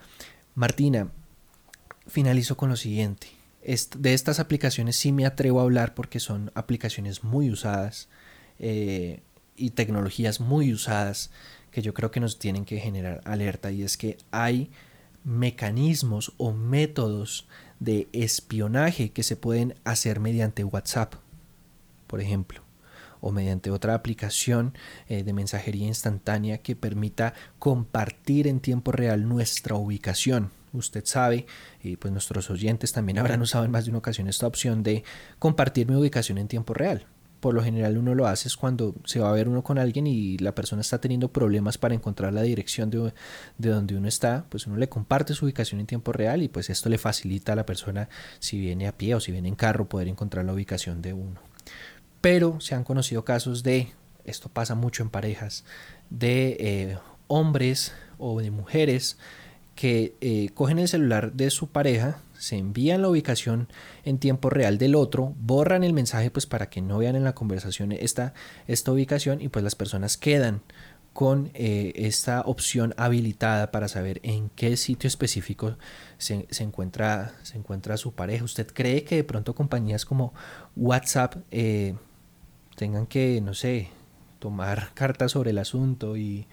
Martina, 0.54 1.10
finalizo 2.08 2.56
con 2.56 2.70
lo 2.70 2.76
siguiente. 2.76 3.28
De 3.98 4.14
estas 4.14 4.40
aplicaciones 4.40 4.96
sí 4.96 5.12
me 5.12 5.26
atrevo 5.26 5.60
a 5.60 5.64
hablar 5.64 5.94
porque 5.94 6.20
son 6.20 6.50
aplicaciones 6.54 7.22
muy 7.22 7.50
usadas 7.50 8.08
eh, 8.58 9.20
y 9.56 9.70
tecnologías 9.70 10.40
muy 10.40 10.72
usadas 10.72 11.30
que 11.70 11.82
yo 11.82 11.92
creo 11.92 12.10
que 12.10 12.20
nos 12.20 12.38
tienen 12.38 12.64
que 12.64 12.78
generar 12.78 13.20
alerta 13.24 13.70
y 13.70 13.82
es 13.82 13.96
que 13.96 14.16
hay 14.30 14.70
mecanismos 15.22 16.32
o 16.38 16.52
métodos 16.52 17.46
de 17.78 18.08
espionaje 18.12 19.10
que 19.10 19.22
se 19.22 19.36
pueden 19.36 19.74
hacer 19.84 20.18
mediante 20.18 20.64
WhatsApp, 20.64 21.14
por 22.06 22.22
ejemplo, 22.22 22.62
o 23.20 23.32
mediante 23.32 23.70
otra 23.70 23.94
aplicación 23.94 24.72
eh, 25.08 25.24
de 25.24 25.32
mensajería 25.34 25.86
instantánea 25.86 26.58
que 26.58 26.74
permita 26.74 27.34
compartir 27.58 28.46
en 28.46 28.60
tiempo 28.60 28.92
real 28.92 29.28
nuestra 29.28 29.74
ubicación 29.74 30.50
usted 30.72 31.04
sabe, 31.04 31.46
y 31.82 31.96
pues 31.96 32.12
nuestros 32.12 32.50
oyentes 32.50 32.92
también 32.92 33.18
habrán 33.18 33.40
usado 33.42 33.64
en 33.64 33.70
más 33.70 33.84
de 33.84 33.90
una 33.90 33.98
ocasión 33.98 34.28
esta 34.28 34.46
opción 34.46 34.82
de 34.82 35.04
compartir 35.38 35.88
mi 35.88 35.96
ubicación 35.96 36.38
en 36.38 36.48
tiempo 36.48 36.74
real. 36.74 37.06
Por 37.40 37.54
lo 37.54 37.62
general 37.62 37.96
uno 37.98 38.16
lo 38.16 38.26
hace 38.26 38.48
es 38.48 38.56
cuando 38.56 38.96
se 39.04 39.20
va 39.20 39.28
a 39.28 39.32
ver 39.32 39.48
uno 39.48 39.62
con 39.62 39.78
alguien 39.78 40.08
y 40.08 40.38
la 40.38 40.56
persona 40.56 40.80
está 40.80 41.00
teniendo 41.00 41.28
problemas 41.28 41.78
para 41.78 41.94
encontrar 41.94 42.32
la 42.32 42.42
dirección 42.42 42.90
de, 42.90 43.12
de 43.58 43.70
donde 43.70 43.96
uno 43.96 44.08
está, 44.08 44.44
pues 44.48 44.66
uno 44.66 44.76
le 44.76 44.88
comparte 44.88 45.34
su 45.34 45.44
ubicación 45.44 45.80
en 45.80 45.86
tiempo 45.86 46.12
real 46.12 46.42
y 46.42 46.48
pues 46.48 46.68
esto 46.68 46.88
le 46.88 46.98
facilita 46.98 47.52
a 47.52 47.56
la 47.56 47.64
persona 47.64 48.08
si 48.40 48.58
viene 48.58 48.88
a 48.88 48.96
pie 48.96 49.14
o 49.14 49.20
si 49.20 49.30
viene 49.30 49.48
en 49.48 49.54
carro 49.54 49.88
poder 49.88 50.08
encontrar 50.08 50.44
la 50.44 50.52
ubicación 50.52 51.00
de 51.00 51.12
uno. 51.12 51.40
Pero 52.20 52.60
se 52.60 52.74
han 52.74 52.82
conocido 52.82 53.24
casos 53.24 53.62
de, 53.62 53.92
esto 54.24 54.48
pasa 54.48 54.74
mucho 54.74 55.04
en 55.04 55.10
parejas, 55.10 55.64
de 56.10 56.56
eh, 56.58 56.98
hombres 57.28 57.94
o 58.18 58.40
de 58.40 58.50
mujeres 58.50 59.16
que 59.78 60.16
eh, 60.20 60.48
cogen 60.54 60.80
el 60.80 60.88
celular 60.88 61.34
de 61.34 61.50
su 61.50 61.68
pareja, 61.68 62.18
se 62.36 62.56
envían 62.56 63.00
la 63.00 63.10
ubicación 63.10 63.68
en 64.02 64.18
tiempo 64.18 64.50
real 64.50 64.76
del 64.76 64.96
otro, 64.96 65.36
borran 65.38 65.84
el 65.84 65.92
mensaje 65.92 66.32
pues 66.32 66.46
para 66.46 66.68
que 66.68 66.82
no 66.82 66.98
vean 66.98 67.14
en 67.14 67.22
la 67.22 67.36
conversación 67.36 67.92
esta, 67.92 68.34
esta 68.66 68.90
ubicación 68.90 69.40
y 69.40 69.50
pues 69.50 69.62
las 69.62 69.76
personas 69.76 70.16
quedan 70.16 70.62
con 71.12 71.52
eh, 71.54 71.92
esta 71.94 72.40
opción 72.40 72.92
habilitada 72.96 73.70
para 73.70 73.86
saber 73.86 74.18
en 74.24 74.50
qué 74.56 74.76
sitio 74.76 75.06
específico 75.06 75.76
se, 76.16 76.48
encuentra, 76.58 77.36
se 77.44 77.56
encuentra 77.56 77.96
su 77.98 78.10
pareja. 78.10 78.42
¿Usted 78.42 78.66
cree 78.66 79.04
que 79.04 79.14
de 79.14 79.24
pronto 79.24 79.54
compañías 79.54 80.04
como 80.04 80.34
WhatsApp 80.74 81.36
eh, 81.52 81.94
tengan 82.74 83.06
que, 83.06 83.40
no 83.40 83.54
sé, 83.54 83.90
tomar 84.40 84.90
cartas 84.94 85.30
sobre 85.30 85.50
el 85.50 85.58
asunto 85.58 86.16
y, 86.16 86.48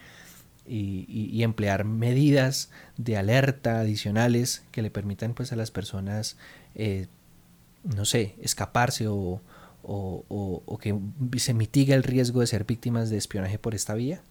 y, 0.68 1.44
emplear 1.44 1.86
medidas 1.86 2.72
de 2.98 3.18
alerta 3.18 3.80
adicionales 3.80 4.64
que 4.72 4.82
le 4.82 4.90
permitan 4.92 5.34
pues 5.34 5.52
a 5.52 5.56
las 5.56 5.72
personas, 5.72 6.38
eh, 6.76 7.08
no 7.84 8.06
sé, 8.06 8.36
escaparse 8.42 9.08
o, 9.08 9.42
o 9.84 10.78
que 10.80 10.98
se 11.38 11.54
mitigue 11.54 11.94
el 11.94 12.04
riesgo 12.04 12.42
de 12.42 12.48
ser 12.48 12.66
víctimas 12.66 13.10
de 13.10 13.18
espionaje 13.18 13.60
por 13.60 13.76
esta 13.76 13.94
vía? 13.94 14.22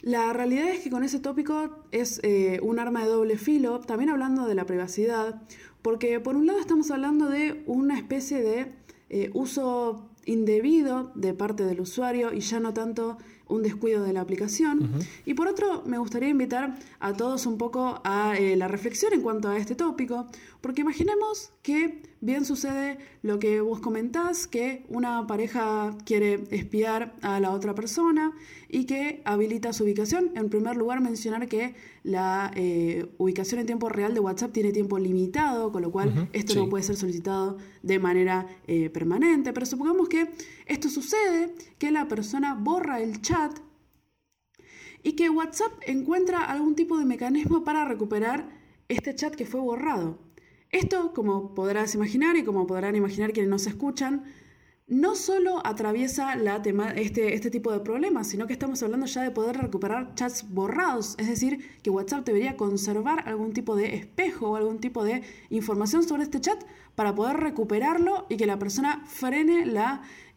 La 0.00 0.32
realidad 0.32 0.68
es 0.68 0.80
que 0.80 0.90
con 0.90 1.02
ese 1.02 1.18
tópico 1.18 1.84
es 1.90 2.20
eh, 2.22 2.60
un 2.62 2.78
arma 2.78 3.02
de 3.02 3.08
doble 3.08 3.36
filo, 3.36 3.80
también 3.80 4.10
hablando 4.10 4.46
de 4.46 4.54
la 4.54 4.64
privacidad, 4.64 5.42
porque 5.82 6.20
por 6.20 6.36
un 6.36 6.46
lado 6.46 6.60
estamos 6.60 6.90
hablando 6.92 7.28
de 7.28 7.64
una 7.66 7.98
especie 7.98 8.40
de 8.40 8.72
eh, 9.10 9.30
uso 9.34 10.08
indebido 10.24 11.10
de 11.16 11.34
parte 11.34 11.64
del 11.64 11.80
usuario 11.80 12.32
y 12.32 12.40
ya 12.40 12.60
no 12.60 12.72
tanto 12.72 13.18
un 13.48 13.62
descuido 13.62 14.02
de 14.02 14.12
la 14.12 14.20
aplicación. 14.20 14.90
Y 15.24 15.34
por 15.34 15.48
otro, 15.48 15.82
me 15.86 15.98
gustaría 15.98 16.28
invitar 16.28 16.78
a 17.00 17.12
todos 17.12 17.46
un 17.46 17.58
poco 17.58 18.00
a 18.04 18.36
eh, 18.38 18.56
la 18.56 18.68
reflexión 18.68 19.12
en 19.12 19.22
cuanto 19.22 19.48
a 19.48 19.56
este 19.56 19.74
tópico, 19.74 20.26
porque 20.60 20.82
imaginemos 20.82 21.52
que 21.62 22.02
bien 22.20 22.44
sucede 22.44 22.98
lo 23.22 23.38
que 23.38 23.60
vos 23.60 23.80
comentás, 23.80 24.46
que 24.46 24.84
una 24.88 25.26
pareja 25.26 25.96
quiere 26.04 26.44
espiar 26.50 27.14
a 27.22 27.40
la 27.40 27.52
otra 27.52 27.74
persona 27.74 28.32
y 28.68 28.84
que 28.84 29.22
habilita 29.24 29.72
su 29.72 29.84
ubicación. 29.84 30.32
En 30.34 30.48
primer 30.50 30.76
lugar, 30.76 31.00
mencionar 31.00 31.48
que 31.48 31.74
la 32.02 32.50
eh, 32.54 33.06
ubicación 33.18 33.60
en 33.60 33.66
tiempo 33.66 33.88
real 33.88 34.14
de 34.14 34.20
WhatsApp 34.20 34.52
tiene 34.52 34.72
tiempo 34.72 34.98
limitado, 34.98 35.72
con 35.72 35.82
lo 35.82 35.90
cual 35.90 36.28
esto 36.32 36.54
no 36.54 36.68
puede 36.68 36.84
ser 36.84 36.96
solicitado 36.96 37.58
de 37.82 37.98
manera 37.98 38.46
eh, 38.66 38.90
permanente. 38.90 39.52
Pero 39.52 39.66
supongamos 39.66 40.08
que 40.08 40.30
esto 40.66 40.88
sucede, 40.88 41.54
que 41.78 41.90
la 41.90 42.08
persona 42.08 42.54
borra 42.54 43.00
el 43.00 43.20
chat 43.22 43.58
y 45.02 45.12
que 45.12 45.30
WhatsApp 45.30 45.72
encuentra 45.86 46.44
algún 46.44 46.74
tipo 46.74 46.98
de 46.98 47.04
mecanismo 47.04 47.64
para 47.64 47.84
recuperar 47.84 48.48
este 48.88 49.14
chat 49.14 49.34
que 49.34 49.46
fue 49.46 49.60
borrado. 49.60 50.27
Esto, 50.70 51.12
como 51.14 51.54
podrás 51.54 51.94
imaginar 51.94 52.36
y 52.36 52.44
como 52.44 52.66
podrán 52.66 52.94
imaginar 52.94 53.32
quienes 53.32 53.50
nos 53.50 53.66
escuchan, 53.66 54.24
no 54.88 55.16
solo 55.16 55.60
atraviesa 55.66 56.32
este, 56.96 57.34
este 57.34 57.50
tipo 57.50 57.70
de 57.70 57.80
problemas, 57.80 58.26
sino 58.26 58.46
que 58.46 58.54
estamos 58.54 58.82
hablando 58.82 59.04
ya 59.04 59.22
de 59.22 59.30
poder 59.30 59.58
recuperar 59.58 60.14
chats 60.14 60.46
borrados, 60.48 61.14
es 61.18 61.28
decir, 61.28 61.58
que 61.82 61.90
WhatsApp 61.90 62.24
debería 62.24 62.56
conservar 62.56 63.28
algún 63.28 63.52
tipo 63.52 63.76
de 63.76 63.94
espejo 63.94 64.50
o 64.50 64.56
algún 64.56 64.78
tipo 64.78 65.04
de 65.04 65.22
información 65.50 66.04
sobre 66.04 66.22
este 66.22 66.40
chat 66.40 66.58
para 66.94 67.14
poder 67.14 67.36
recuperarlo 67.36 68.24
y 68.30 68.38
que 68.38 68.46
la 68.46 68.58
persona 68.58 69.04
frene 69.06 69.64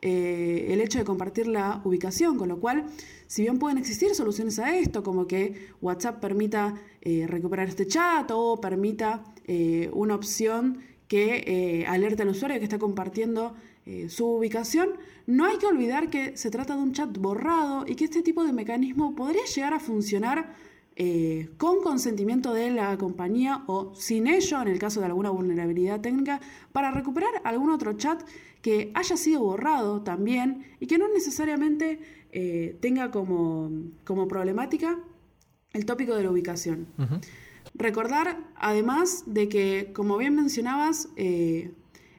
eh, 0.01 0.67
el 0.69 0.81
hecho 0.81 0.99
de 0.99 1.05
compartir 1.05 1.47
la 1.47 1.81
ubicación, 1.85 2.37
con 2.37 2.49
lo 2.49 2.59
cual, 2.59 2.87
si 3.27 3.43
bien 3.43 3.57
pueden 3.57 3.77
existir 3.77 4.13
soluciones 4.15 4.59
a 4.59 4.77
esto, 4.77 5.01
como 5.01 5.27
que 5.27 5.69
WhatsApp 5.81 6.19
permita 6.19 6.75
eh, 6.99 7.25
recuperar 7.25 7.69
este 7.69 7.87
chat 7.87 8.29
o 8.33 8.59
permita 8.59 9.23
eh, 9.45 9.89
una 9.93 10.15
opción 10.15 10.79
que 11.07 11.85
alerte 11.89 12.23
al 12.23 12.29
usuario 12.29 12.57
que 12.57 12.63
está 12.63 12.79
compartiendo 12.79 13.53
eh, 13.85 14.09
su 14.09 14.27
ubicación, 14.27 14.89
no 15.25 15.45
hay 15.45 15.57
que 15.57 15.65
olvidar 15.65 16.09
que 16.09 16.37
se 16.37 16.51
trata 16.51 16.75
de 16.75 16.83
un 16.83 16.93
chat 16.93 17.17
borrado 17.17 17.85
y 17.87 17.95
que 17.95 18.05
este 18.05 18.21
tipo 18.21 18.43
de 18.43 18.53
mecanismo 18.53 19.15
podría 19.15 19.43
llegar 19.45 19.73
a 19.73 19.79
funcionar 19.79 20.53
eh, 20.95 21.49
con 21.57 21.81
consentimiento 21.81 22.53
de 22.53 22.69
la 22.69 22.95
compañía 22.97 23.63
o 23.65 23.95
sin 23.95 24.27
ello, 24.27 24.61
en 24.61 24.67
el 24.67 24.77
caso 24.77 24.99
de 24.99 25.07
alguna 25.07 25.31
vulnerabilidad 25.31 25.99
técnica, 25.99 26.39
para 26.71 26.91
recuperar 26.91 27.41
algún 27.43 27.71
otro 27.71 27.93
chat 27.93 28.21
que 28.61 28.91
haya 28.93 29.17
sido 29.17 29.39
borrado 29.41 30.03
también 30.03 30.63
y 30.79 30.85
que 30.85 30.99
no 30.99 31.07
necesariamente 31.07 32.01
eh, 32.31 32.77
tenga 32.81 33.09
como, 33.09 33.71
problemática 34.29 34.99
el 35.73 35.85
tópico 35.87 36.13
de 36.15 36.23
la 36.23 36.29
ubicación. 36.29 36.85
Recordar, 37.73 38.37
además, 38.55 39.23
de 39.25 39.49
que, 39.49 39.91
como 39.93 40.17
bien 40.17 40.35
mencionabas, 40.35 41.09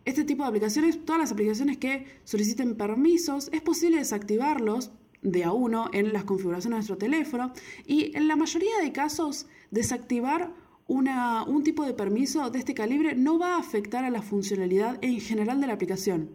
este 0.04 0.24
tipo 0.24 0.42
de 0.42 0.48
aplicaciones, 0.48 1.04
todas 1.04 1.20
las 1.20 1.32
aplicaciones 1.32 1.78
que 1.78 2.06
soliciten 2.24 2.76
permisos, 2.76 3.48
es 3.52 3.60
posible 3.60 3.98
desactivarlos 3.98 4.90
de 5.22 5.44
a 5.44 5.52
uno 5.52 5.88
en 5.92 6.12
las 6.12 6.24
configuraciones 6.24 6.64
de 6.64 6.76
nuestro 6.76 6.98
teléfono 6.98 7.52
y 7.86 8.16
en 8.16 8.26
la 8.26 8.36
mayoría 8.36 8.78
de 8.82 8.92
casos 8.92 9.46
desactivar 9.70 10.52
un 10.88 11.62
tipo 11.64 11.84
de 11.84 11.94
permiso 11.94 12.50
de 12.50 12.58
este 12.58 12.74
calibre 12.74 13.14
no 13.14 13.38
va 13.38 13.54
a 13.54 13.58
afectar 13.58 14.04
a 14.04 14.10
la 14.10 14.20
funcionalidad 14.20 14.98
en 15.00 15.20
general 15.20 15.60
de 15.60 15.66
la 15.66 15.72
aplicación. 15.72 16.30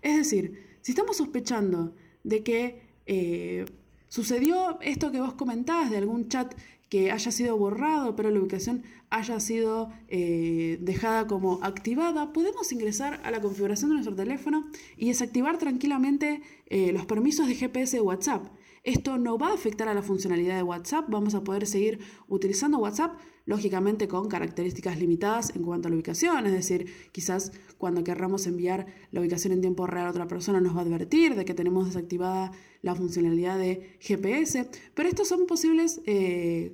Es 0.00 0.16
decir, 0.16 0.78
si 0.80 0.92
estamos 0.92 1.18
sospechando 1.18 1.94
de 2.24 2.42
que 2.42 2.82
eh, 3.06 3.64
sucedió 4.12 4.78
esto 4.82 5.10
que 5.10 5.22
vos 5.22 5.32
comentabas 5.32 5.90
de 5.90 5.96
algún 5.96 6.28
chat 6.28 6.52
que 6.90 7.10
haya 7.10 7.30
sido 7.30 7.56
borrado, 7.56 8.14
pero 8.14 8.30
la 8.30 8.40
ubicación 8.40 8.82
haya 9.08 9.40
sido 9.40 9.90
eh, 10.08 10.76
dejada 10.82 11.26
como 11.26 11.60
activada, 11.62 12.34
podemos 12.34 12.70
ingresar 12.72 13.22
a 13.24 13.30
la 13.30 13.40
configuración 13.40 13.88
de 13.88 13.94
nuestro 13.94 14.14
teléfono 14.14 14.66
y 14.98 15.08
desactivar 15.08 15.56
tranquilamente 15.56 16.42
eh, 16.66 16.92
los 16.92 17.06
permisos 17.06 17.48
de 17.48 17.54
GPS 17.54 17.96
de 17.96 18.02
WhatsApp. 18.02 18.44
Esto 18.84 19.16
no 19.16 19.38
va 19.38 19.50
a 19.50 19.54
afectar 19.54 19.88
a 19.88 19.94
la 19.94 20.02
funcionalidad 20.02 20.56
de 20.56 20.64
WhatsApp, 20.64 21.04
vamos 21.08 21.36
a 21.36 21.44
poder 21.44 21.68
seguir 21.68 22.00
utilizando 22.26 22.78
WhatsApp, 22.78 23.16
lógicamente 23.46 24.08
con 24.08 24.28
características 24.28 24.98
limitadas 24.98 25.54
en 25.54 25.62
cuanto 25.62 25.86
a 25.86 25.90
la 25.90 25.94
ubicación, 25.94 26.46
es 26.46 26.52
decir, 26.52 26.92
quizás 27.12 27.52
cuando 27.78 28.02
querramos 28.02 28.46
enviar 28.48 28.86
la 29.12 29.20
ubicación 29.20 29.52
en 29.52 29.60
tiempo 29.60 29.86
real 29.86 30.06
a 30.06 30.10
otra 30.10 30.26
persona 30.26 30.60
nos 30.60 30.74
va 30.74 30.80
a 30.80 30.82
advertir 30.82 31.36
de 31.36 31.44
que 31.44 31.54
tenemos 31.54 31.86
desactivada 31.86 32.50
la 32.82 32.96
funcionalidad 32.96 33.56
de 33.56 33.96
GPS, 34.00 34.68
pero 34.94 35.08
estos 35.08 35.28
son 35.28 35.46
posibles, 35.46 36.00
eh, 36.06 36.72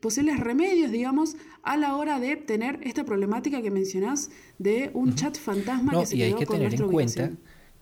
posibles 0.00 0.40
remedios, 0.40 0.90
digamos, 0.90 1.36
a 1.62 1.76
la 1.76 1.96
hora 1.96 2.18
de 2.18 2.34
tener 2.34 2.80
esta 2.82 3.04
problemática 3.04 3.62
que 3.62 3.70
mencionás 3.70 4.30
de 4.58 4.90
un 4.92 5.14
chat 5.14 5.38
fantasma 5.38 6.00
que 6.00 6.06
se 6.06 6.16
y 6.16 6.22
hay 6.22 6.34
que 6.34 6.46
tener 6.46 6.74
en 6.74 6.90
cuenta 6.90 7.30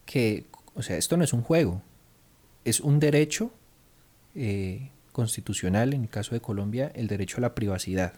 que, 0.04 0.44
o 0.74 0.82
sea, 0.82 0.98
esto 0.98 1.16
no 1.16 1.24
es 1.24 1.32
un 1.32 1.40
juego 1.40 1.82
es 2.64 2.80
un 2.80 3.00
derecho 3.00 3.52
eh, 4.34 4.90
constitucional, 5.12 5.92
en 5.94 6.02
el 6.02 6.08
caso 6.08 6.34
de 6.34 6.40
Colombia, 6.40 6.92
el 6.94 7.06
derecho 7.08 7.38
a 7.38 7.40
la 7.40 7.54
privacidad. 7.54 8.14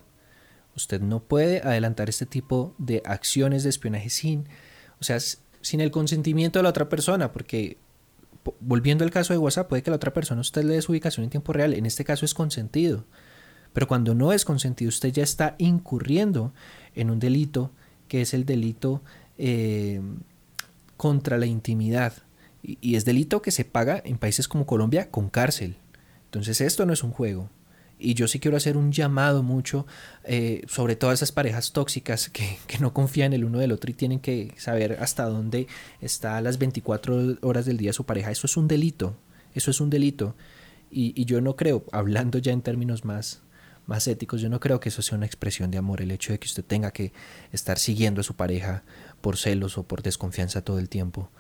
Usted 0.77 1.01
no 1.01 1.21
puede 1.21 1.61
adelantar 1.61 2.09
este 2.09 2.27
tipo 2.27 2.75
de 2.79 3.03
acciones 3.05 3.63
de 3.63 3.71
espionaje 3.71 4.11
sin, 4.11 4.47
o 5.01 5.05
sea, 5.05 5.19
sin 5.21 5.81
el 5.81 5.91
consentimiento 5.91 6.59
de 6.59 6.63
la 6.63 6.71
otra 6.71 6.89
persona, 6.89 7.33
porque 7.33 7.79
volviendo 8.61 9.05
al 9.05 9.11
caso 9.11 9.33
de 9.33 9.39
WhatsApp, 9.39 9.69
puede 9.69 9.83
que 9.83 9.91
la 9.91 9.97
otra 9.97 10.13
persona 10.13 10.41
usted 10.41 10.65
le 10.65 10.75
dé 10.75 10.83
su 10.83 10.93
ubicación 10.93 11.25
en 11.25 11.31
tiempo 11.31 11.53
real, 11.53 11.75
en 11.75 11.87
este 11.87 12.05
caso 12.05 12.25
es 12.25 12.35
consentido. 12.35 13.05
Pero 13.73 13.89
cuando 13.89 14.15
no 14.15 14.33
es 14.33 14.45
consentido, 14.45 14.89
usted 14.89 15.13
ya 15.13 15.23
está 15.23 15.55
incurriendo 15.59 16.53
en 16.95 17.11
un 17.11 17.19
delito 17.19 17.71
que 18.09 18.21
es 18.21 18.35
el 18.35 18.45
delito 18.45 19.03
eh, 19.39 20.01
contra 20.97 21.39
la 21.39 21.47
intimidad. 21.47 22.13
Y, 22.63 22.95
es 22.95 23.05
delito 23.05 23.43
que 23.43 23.51
se 23.51 23.65
paga 23.65 24.01
en 24.05 24.19
países 24.19 24.49
como 24.49 24.67
Colombia 24.67 25.11
con 25.11 25.29
cárcel. 25.29 25.77
Entonces 26.27 26.61
esto 26.61 26.87
no 26.87 26.93
es 26.93 27.03
un 27.03 27.11
juego. 27.11 27.51
Y 27.99 28.15
yo 28.15 28.27
sí 28.27 28.41
quiero 28.41 28.57
hacer 28.57 28.77
un 28.77 28.91
llamado 28.91 29.43
mucho 29.43 29.87
eh, 30.25 30.63
sobre 30.67 30.97
todas 30.97 31.21
esas 31.21 31.31
parejas 31.31 31.73
tóxicas 31.73 32.31
que, 32.31 32.59
no 32.81 32.93
confían 32.93 33.33
el 33.33 33.45
uno 33.45 33.59
del 33.59 33.73
otro 33.73 33.91
y 33.91 33.95
tienen 33.95 34.19
que 34.19 34.55
saber 34.57 34.99
hasta 35.01 35.25
dónde 35.25 35.69
está 36.01 36.41
las 36.41 36.59
24 36.59 37.39
horas 37.43 37.65
del 37.65 37.77
día 37.77 37.93
su 37.93 38.05
pareja. 38.05 38.31
Eso 38.31 38.47
es 38.47 38.57
un 38.57 38.67
delito. 38.67 39.17
Eso 39.55 39.71
es 39.71 39.81
un 39.81 39.91
delito. 39.91 40.35
Y, 40.91 41.25
yo 41.25 41.41
no 41.41 41.57
creo, 41.57 41.85
hablando 41.93 42.39
ya 42.39 42.53
en 42.53 42.63
términos 42.63 43.05
más, 43.05 43.41
más 43.87 44.07
éticos, 44.09 44.41
yo 44.41 44.49
no 44.49 44.61
creo 44.61 44.79
que 44.81 44.89
eso 44.91 45.01
sea 45.01 45.17
una 45.17 45.27
expresión 45.27 45.71
de 45.71 45.79
amor, 45.79 46.03
el 46.03 46.11
hecho 46.11 46.33
de 46.33 46.39
que 46.39 46.47
usted 46.47 46.65
tenga 46.65 46.91
que 46.91 47.13
estar 47.53 47.79
siguiendo 47.79 48.21
a 48.21 48.25
su 48.25 48.35
pareja 48.35 48.83
por 49.21 49.37
celos 49.37 49.79
o 49.79 49.85
por 49.85 50.03
desconfianza 50.03 50.63
todo 50.63 50.79
el 50.79 50.89
tiempo 50.89 51.31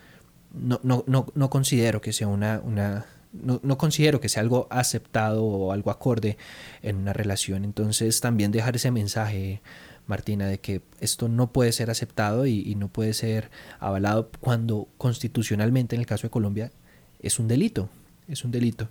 no, 0.53 0.81
no, 0.83 1.05
no, 1.07 1.27
no 1.35 1.51
considero 1.51 2.01
que 2.01 2.13
sea 2.13 2.29
una, 2.29 2.61
una 2.65 3.07
no, 3.33 3.61
no, 3.63 3.79
considero 3.79 4.21
que 4.21 4.29
sea 4.29 4.43
algo 4.43 4.67
aceptado 4.71 5.45
o 5.45 5.73
algo 5.73 5.91
acorde 5.91 6.37
en 6.83 6.97
una 6.97 7.13
relación. 7.13 7.65
Entonces 7.65 8.21
también 8.21 8.53
dejar 8.53 8.77
ese 8.77 8.91
mensaje, 8.91 9.63
Martina, 10.07 10.47
de 10.47 10.59
que 10.59 10.83
esto 11.01 11.29
no 11.29 11.53
puede 11.53 11.73
ser 11.73 11.91
aceptado 11.91 12.47
y, 12.47 12.61
y, 12.61 12.75
no 12.75 12.89
puede 12.89 13.15
ser 13.15 13.51
avalado 13.81 14.31
cuando 14.41 14.89
constitucionalmente, 14.99 15.97
en 15.97 16.01
el 16.01 16.07
caso 16.07 16.27
de 16.27 16.31
Colombia, 16.31 16.73
es 17.21 17.39
un 17.39 17.49
delito. 17.49 17.89
Es 18.29 18.45
un 18.45 18.51
delito. 18.51 18.89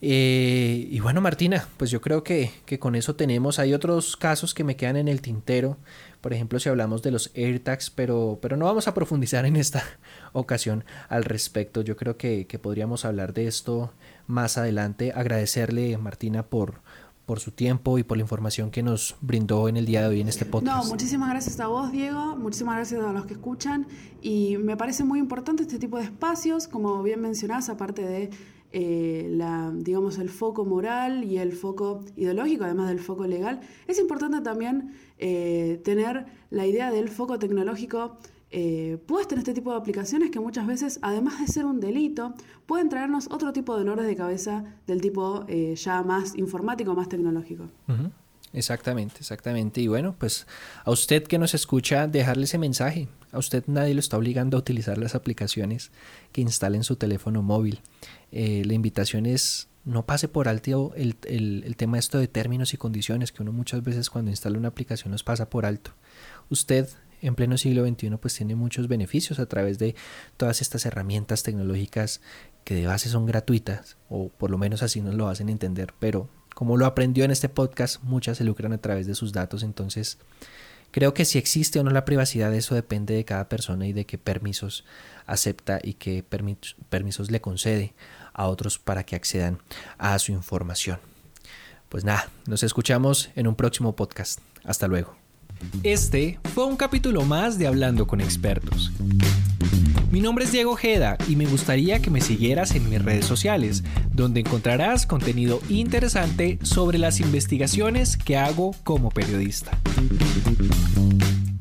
Eh, 0.00 0.88
y 0.90 1.00
bueno, 1.00 1.20
Martina, 1.20 1.66
pues 1.76 1.90
yo 1.90 2.00
creo 2.00 2.22
que, 2.22 2.50
que, 2.66 2.78
con 2.78 2.94
eso 2.94 3.16
tenemos. 3.16 3.58
Hay 3.58 3.74
otros 3.74 4.16
casos 4.16 4.54
que 4.54 4.64
me 4.64 4.76
quedan 4.76 4.96
en 4.96 5.08
el 5.08 5.20
tintero. 5.20 5.78
Por 6.20 6.32
ejemplo, 6.32 6.58
si 6.58 6.68
hablamos 6.68 7.02
de 7.02 7.10
los 7.10 7.30
AirTags, 7.34 7.90
pero, 7.90 8.38
pero 8.40 8.56
no 8.56 8.66
vamos 8.66 8.88
a 8.88 8.94
profundizar 8.94 9.46
en 9.46 9.56
esta 9.56 9.82
ocasión 10.32 10.84
al 11.08 11.24
respecto. 11.24 11.82
Yo 11.82 11.96
creo 11.96 12.16
que, 12.16 12.46
que 12.46 12.58
podríamos 12.58 13.04
hablar 13.04 13.32
de 13.32 13.46
esto 13.46 13.92
más 14.26 14.58
adelante. 14.58 15.12
Agradecerle, 15.14 15.96
Martina, 15.98 16.44
por, 16.44 16.80
por 17.26 17.40
su 17.40 17.50
tiempo 17.50 17.98
y 17.98 18.02
por 18.02 18.16
la 18.18 18.22
información 18.22 18.70
que 18.70 18.82
nos 18.82 19.16
brindó 19.20 19.68
en 19.68 19.76
el 19.76 19.86
día 19.86 20.02
de 20.02 20.08
hoy 20.08 20.20
en 20.20 20.28
este 20.28 20.44
podcast. 20.44 20.84
No, 20.84 20.90
muchísimas 20.90 21.30
gracias 21.30 21.58
a 21.60 21.68
vos, 21.68 21.90
Diego, 21.92 22.36
muchísimas 22.36 22.76
gracias 22.76 23.02
a 23.02 23.12
los 23.12 23.26
que 23.26 23.34
escuchan. 23.34 23.86
Y 24.20 24.56
me 24.58 24.76
parece 24.76 25.04
muy 25.04 25.18
importante 25.18 25.62
este 25.62 25.78
tipo 25.78 25.96
de 25.96 26.04
espacios, 26.04 26.68
como 26.68 27.02
bien 27.02 27.20
mencionás, 27.20 27.68
aparte 27.68 28.02
de 28.02 28.30
eh, 28.72 29.28
la, 29.30 29.72
digamos, 29.72 30.18
el 30.18 30.28
foco 30.28 30.64
moral 30.64 31.22
y 31.22 31.38
el 31.38 31.52
foco 31.52 32.00
ideológico, 32.16 32.64
además 32.64 32.88
del 32.88 32.98
foco 32.98 33.26
legal, 33.26 33.60
es 33.86 33.98
importante 34.00 34.40
también 34.40 34.94
eh, 35.18 35.80
tener 35.84 36.26
la 36.50 36.66
idea 36.66 36.90
del 36.90 37.08
foco 37.08 37.38
tecnológico 37.38 38.18
eh, 38.56 38.98
puesta 39.04 39.34
en 39.34 39.40
este 39.40 39.52
tipo 39.52 39.72
de 39.72 39.78
aplicaciones 39.78 40.30
que 40.30 40.38
muchas 40.38 40.64
veces, 40.64 41.00
además 41.02 41.40
de 41.40 41.48
ser 41.48 41.64
un 41.64 41.80
delito, 41.80 42.34
pueden 42.66 42.88
traernos 42.88 43.26
otro 43.32 43.52
tipo 43.52 43.74
de 43.74 43.80
dolores 43.80 44.06
de 44.06 44.14
cabeza 44.14 44.64
del 44.86 45.00
tipo 45.00 45.44
eh, 45.48 45.74
ya 45.74 46.04
más 46.04 46.36
informático, 46.36 46.94
más 46.94 47.08
tecnológico. 47.08 47.68
Exactamente, 48.52 49.16
exactamente. 49.18 49.80
Y 49.80 49.88
bueno, 49.88 50.14
pues 50.16 50.46
a 50.84 50.92
usted 50.92 51.24
que 51.24 51.36
nos 51.36 51.52
escucha, 51.54 52.06
dejarle 52.06 52.44
ese 52.44 52.58
mensaje. 52.58 53.08
A 53.32 53.38
usted 53.38 53.64
nadie 53.66 53.92
lo 53.92 53.98
está 53.98 54.16
obligando 54.16 54.56
a 54.56 54.60
utilizar 54.60 54.98
las 54.98 55.16
aplicaciones 55.16 55.90
que 56.30 56.40
instale 56.40 56.76
en 56.76 56.84
su 56.84 56.94
teléfono 56.94 57.42
móvil. 57.42 57.80
Eh, 58.30 58.62
la 58.64 58.74
invitación 58.74 59.26
es 59.26 59.66
no 59.84 60.06
pase 60.06 60.28
por 60.28 60.46
alto 60.46 60.92
el, 60.94 61.16
el, 61.24 61.64
el, 61.66 61.76
tema 61.76 61.98
esto 61.98 62.18
de 62.18 62.28
términos 62.28 62.72
y 62.72 62.76
condiciones 62.76 63.32
que 63.32 63.42
uno 63.42 63.52
muchas 63.52 63.82
veces 63.82 64.08
cuando 64.08 64.30
instala 64.30 64.56
una 64.56 64.68
aplicación 64.68 65.10
los 65.10 65.24
pasa 65.24 65.50
por 65.50 65.66
alto. 65.66 65.90
Usted 66.48 66.88
en 67.24 67.34
pleno 67.34 67.56
siglo 67.58 67.86
XXI 67.86 68.10
pues 68.20 68.34
tiene 68.34 68.54
muchos 68.54 68.88
beneficios 68.88 69.38
a 69.38 69.46
través 69.46 69.78
de 69.78 69.94
todas 70.36 70.60
estas 70.60 70.86
herramientas 70.86 71.42
tecnológicas 71.42 72.20
que 72.64 72.74
de 72.74 72.86
base 72.86 73.08
son 73.08 73.26
gratuitas 73.26 73.96
o 74.08 74.28
por 74.28 74.50
lo 74.50 74.58
menos 74.58 74.82
así 74.82 75.00
nos 75.00 75.14
lo 75.14 75.28
hacen 75.28 75.48
entender, 75.48 75.94
pero 75.98 76.28
como 76.54 76.76
lo 76.76 76.86
aprendió 76.86 77.24
en 77.24 77.30
este 77.30 77.48
podcast, 77.48 78.02
muchas 78.02 78.38
se 78.38 78.44
lucran 78.44 78.72
a 78.72 78.78
través 78.78 79.06
de 79.06 79.14
sus 79.14 79.32
datos, 79.32 79.62
entonces 79.62 80.18
creo 80.90 81.14
que 81.14 81.24
si 81.24 81.38
existe 81.38 81.80
o 81.80 81.82
no 81.82 81.90
la 81.90 82.04
privacidad, 82.04 82.54
eso 82.54 82.74
depende 82.74 83.14
de 83.14 83.24
cada 83.24 83.48
persona 83.48 83.86
y 83.86 83.92
de 83.92 84.06
qué 84.06 84.18
permisos 84.18 84.84
acepta 85.26 85.80
y 85.82 85.94
qué 85.94 86.22
permisos 86.22 87.30
le 87.30 87.40
concede 87.40 87.94
a 88.32 88.46
otros 88.46 88.78
para 88.78 89.04
que 89.04 89.16
accedan 89.16 89.58
a 89.98 90.18
su 90.18 90.32
información. 90.32 90.98
Pues 91.88 92.04
nada, 92.04 92.28
nos 92.46 92.62
escuchamos 92.62 93.30
en 93.34 93.46
un 93.46 93.54
próximo 93.54 93.96
podcast. 93.96 94.40
Hasta 94.64 94.88
luego. 94.88 95.23
Este 95.82 96.38
fue 96.54 96.66
un 96.66 96.76
capítulo 96.76 97.22
más 97.22 97.58
de 97.58 97.66
Hablando 97.66 98.06
con 98.06 98.20
expertos. 98.20 98.92
Mi 100.10 100.20
nombre 100.20 100.44
es 100.44 100.52
Diego 100.52 100.72
Ojeda 100.72 101.18
y 101.28 101.34
me 101.34 101.46
gustaría 101.46 102.00
que 102.00 102.10
me 102.10 102.20
siguieras 102.20 102.74
en 102.74 102.88
mis 102.88 103.02
redes 103.02 103.24
sociales, 103.24 103.82
donde 104.12 104.40
encontrarás 104.40 105.06
contenido 105.06 105.60
interesante 105.68 106.58
sobre 106.62 106.98
las 106.98 107.18
investigaciones 107.18 108.16
que 108.16 108.36
hago 108.36 108.76
como 108.84 109.10
periodista. 109.10 109.76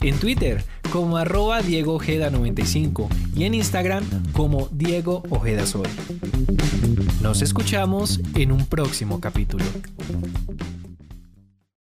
En 0.01 0.19
Twitter 0.19 0.63
como 0.91 1.17
arroba 1.17 1.63
Diego 1.63 1.95
Ojeda 1.95 2.29
95 2.29 3.09
y 3.35 3.45
en 3.45 3.55
Instagram 3.55 4.03
como 4.33 4.69
Diego 4.71 5.23
Ojeda 5.31 5.65
Soy. 5.65 5.87
Nos 7.21 7.41
escuchamos 7.41 8.21
en 8.35 8.51
un 8.51 8.67
próximo 8.67 9.19
capítulo. 9.19 9.65